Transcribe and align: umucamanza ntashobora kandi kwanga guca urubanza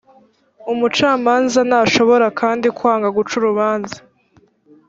umucamanza 0.73 1.59
ntashobora 1.69 2.27
kandi 2.39 2.67
kwanga 2.77 3.07
guca 3.17 3.33
urubanza 3.39 3.97